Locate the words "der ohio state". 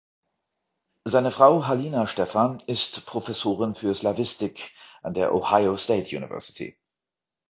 5.13-6.15